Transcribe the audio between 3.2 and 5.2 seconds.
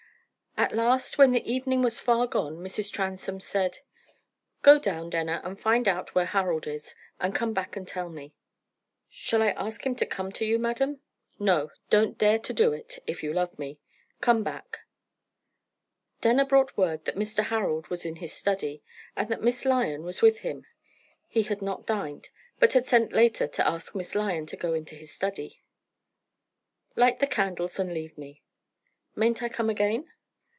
said: "Go down,